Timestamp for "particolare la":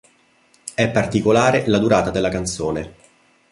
0.89-1.77